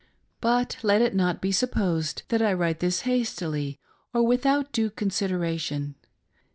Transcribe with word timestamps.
But 0.41 0.77
let 0.81 0.99
it 0.99 1.13
not 1.13 1.41
be 1.41 1.51
supposed 1.51 2.23
that 2.29 2.41
I 2.41 2.53
write 2.53 2.79
this 2.79 3.01
hastily, 3.01 3.79
or 4.15 4.25
without 4.25 4.71
due 4.71 4.89
consideration. 4.89 5.93